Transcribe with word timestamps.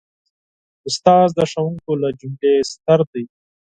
استاد 0.87 1.27
د 1.37 1.39
ښوونکو 1.51 1.91
له 2.01 2.09
جملې 2.19 2.53
ستر 2.71 2.99
دی. 3.11 3.23